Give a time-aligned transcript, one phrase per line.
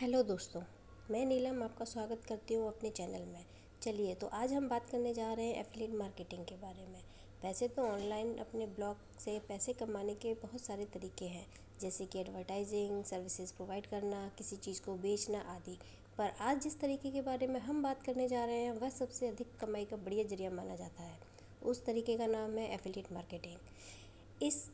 [0.00, 0.60] Hello दोस्तों,
[1.10, 3.44] मैं नीलम आपका स्वागत करती हूँ अपने चैनल में।
[3.82, 7.00] चलिए तो आज हम बात करने जा रहे हैं एफिलिएट मार्केटिंग के बारे में।
[7.44, 11.44] वैसे तो ऑनलाइन अपने ब्लॉग से पैसे कमाने के बहुत सारे तरीके हैं,
[11.80, 15.78] जैसे कि एडवर्टाइजिंग सर्विसेज़ प्रोवाइड करना, किसी चीज़ को बेचना आदि।
[16.18, 19.28] पर आज जिस तरीके के बारे में हम बात करने जा रहे हैं, वह सबसे
[19.28, 21.18] अधिक कमाई का बढ़िया ज़रिया माना जाता है।
[21.62, 24.66] उस तरीके का नाम है एफिलिएट मार्केटिंग इस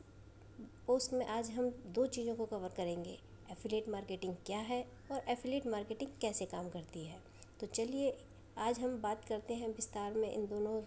[0.87, 3.19] पोस्ट में आज हम दो चीज़ों को कवर करेंगे।
[3.51, 7.23] एफिलेट मार्केटिंग क्या है और एफिलेट मार्केटिंग कैसे काम करती है?
[7.61, 8.19] तो चलिए,
[8.59, 10.81] आज हम बात करते हैं विस्तार में इन दोनों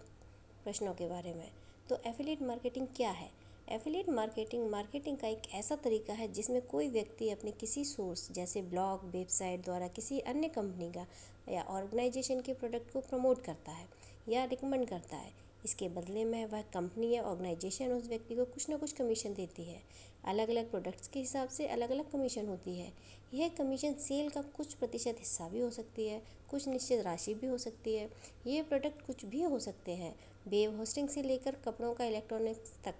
[0.64, 1.50] प्रश्नों के बारे में।
[1.88, 3.30] तो एफिलेट मार्केटिंग क्या है?
[3.68, 8.62] एफिलेट मार्केटिंग मार्केटिंग का एक ऐसा तरीका है जिसमें कोई व्यक्ति अपने किसी सोर्स, जैसे
[8.62, 11.06] ब्लॉग, वेबसाइट द्वारा किसी अन्य कंपनी का
[11.52, 13.88] या ऑर्गेनाइजेशन के प्रोडक्ट को प्रमोट करता है
[14.28, 18.68] या रिकमेंड करता है। इसके बदले में वह कंपनी या ऑर्गेनाइजेशन उस व्यक्ति को कुछ
[18.68, 19.82] ना कुछ कमीशन देती है।
[20.24, 22.92] अलग अलग प्रोडक्ट्स के हिसाब से अलग अलग कमीशन होती है।
[23.34, 27.46] यह कमीशन सेल का कुछ प्रतिशत हिस्सा भी हो सकती है, कुछ निश्चित राशि भी
[27.46, 28.10] हो सकती है।
[28.46, 30.14] ये प्रोडक्ट कुछ भी हो सकते हैं।
[30.48, 32.94] वेब होस्टिंग से लेकर कपड़ों का इलेक्ट्रॉनिक्स तक।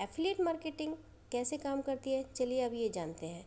[0.00, 0.94] एफिलिएट मार्केटिंग
[1.32, 2.24] कैसे काम करती है?
[2.34, 3.46] चलिए अब ये जानते हैं।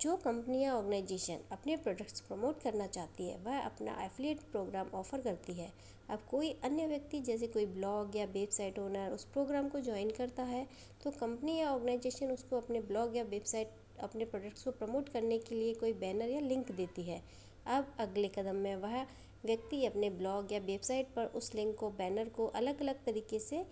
[0.00, 5.20] जो कंपनी या ऑर्गेनाइजेशन अपने प्रोडक्ट्स प्रमोट करना चाहती है, वह अपना एफिलिएट प्रोग्राम ऑफ़र
[5.20, 5.72] करती है।
[6.10, 10.42] अब कोई अन्य व्यक्ति, जैसे कोई ब्लॉग या वेबसाइट ओनर, उस प्रोग्राम को ज्वाइन करता
[10.44, 10.66] है
[11.04, 15.54] तो कंपनी या ऑर्गेनाइजेशन उसको अपने ब्लॉग या वेबसाइट, अपने प्रोडक्ट्स को प्रमोट करने के
[15.54, 17.22] लिए कोई बैनर या लिंक देती है।
[17.68, 19.02] अब अगले कदम में वह
[19.44, 23.64] व्यक्ति अपने ब्लॉग या वेबसाइट पर उस लिंक को, बैनर को अलग अलग तरीके से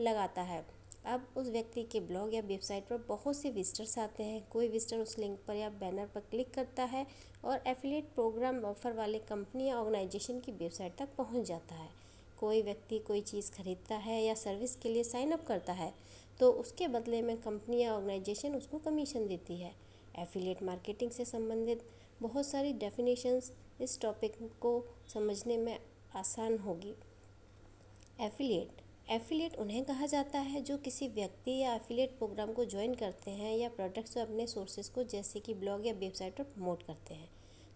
[0.00, 0.66] लगाता है।
[1.08, 4.98] अब उस व्यक्ति के ब्लॉग या वेबसाइट पर बहुत से विजिटर्स आते हैं। कोई विजिटर
[4.98, 7.06] उस लिंक पर या बैनर पर क्लिक करता है
[7.44, 11.88] और एफिलिएट प्रोग्राम ऑफ़र वाले कंपनी या ऑर्गेनाइजेशन की वेबसाइट तक पहुँच जाता है।
[12.38, 15.92] कोई व्यक्ति कोई चीज़ खरीदता है या सर्विस के लिए साइन अप करता है
[16.40, 19.74] तो उसके बदले में कंपनी या ऑर्गेनाइजेशन उसको कमीशन देती है।
[20.14, 21.88] एफिलिएट मार्केटिंग से संबंधित
[22.22, 24.72] बहुत सारी डेफिनेशंस इस टॉपिक को
[25.12, 25.78] समझने में
[26.16, 26.94] आसान होगी।
[28.20, 33.30] एफिलिएट एफिलिएट उन्हें कहा जाता है जो किसी व्यक्ति या एफिलिएट प्रोग्राम को ज्वाइन करते
[33.30, 37.14] हैं या प्रोडक्ट्स और अपने सोर्सेज को जैसे कि ब्लॉग या वेबसाइट पर प्रमोट करते
[37.14, 37.28] हैं।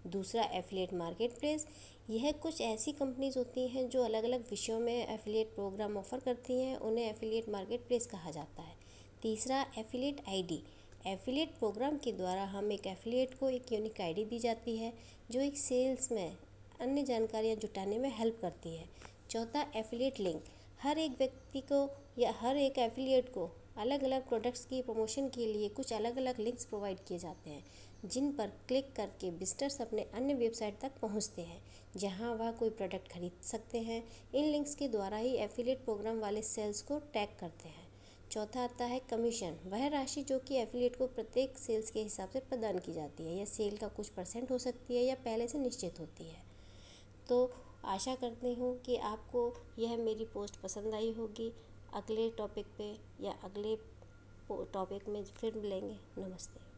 [0.06, 1.66] दूसरा एफिलिएट मार्केट प्लेस
[2.10, 6.60] यह कुछ ऐसी कंपनीज़ होती हैं जो अलग अलग विषयों में एफिलिएट प्रोग्राम ऑफ़र करती
[6.60, 8.76] हैं, उन्हें एफिलिएट मार्केट प्लेस कहा जाता है।
[9.22, 10.62] तीसरा एफिलिएट आईडी
[11.06, 14.92] एफिलिएट प्रोग्राम के द्वारा हम एक एफिलिएट को एक यूनिक आईडी दी जाती है,
[15.30, 16.36] जो एक सेल्स में
[16.80, 18.88] अन्य जानकारियाँ जुटाने में हेल्प करती है।
[19.30, 20.44] चौथा एफिलिएट लिंक
[20.82, 21.88] हर एक व्यक्ति को
[22.18, 26.40] या हर एक एफिलिएट को अलग अलग प्रोडक्ट्स की प्रमोशन के लिए कुछ अलग अलग
[26.40, 27.62] लिंक्स प्रोवाइड किए जाते हैं,
[28.04, 31.60] जिन पर क्लिक करके विजिटर्स अपने अन्य वेबसाइट तक पहुँचते हैं,
[31.96, 34.02] जहाँ वह कोई प्रोडक्ट खरीद सकते हैं।
[34.34, 37.88] इन लिंक्स के द्वारा ही एफिलिएट प्रोग्राम वाले सेल्स को टैग करते हैं।
[38.30, 42.40] चौथा आता है कमीशन वह राशि जो कि एफिलिएट को प्रत्येक सेल्स के हिसाब से
[42.40, 45.58] प्रदान की जाती है यह सेल का कुछ परसेंट हो सकती है या पहले से
[45.58, 46.40] निश्चित होती है।
[47.28, 47.44] तो
[47.84, 51.52] आशा करती हूँ कि आपको यह मेरी पोस्ट पसंद आई होगी।
[51.94, 53.76] अगले टॉपिक पे या अगले
[54.50, 56.71] टॉपिक में फिर मिलेंगे। नमस्ते।